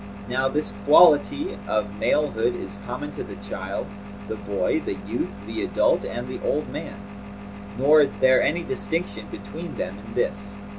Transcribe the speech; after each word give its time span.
Now 0.27 0.47
this 0.47 0.73
quality 0.87 1.59
of 1.67 1.99
male 1.99 2.31
hood 2.31 2.55
is 2.55 2.79
common 2.87 3.11
to 3.11 3.23
the 3.23 3.35
child, 3.35 3.85
the 4.29 4.35
boy, 4.35 4.79
the 4.79 4.95
youth, 5.07 5.29
the 5.45 5.61
adult 5.61 6.03
and 6.03 6.27
the 6.27 6.43
old 6.43 6.69
man; 6.69 6.97
nor 7.77 8.01
is 8.01 8.15
there 8.15 8.41
any 8.41 8.63
distinction 8.63 9.27
between 9.29 9.75
them 9.75 9.99
in 9.99 10.15
this. 10.15 10.55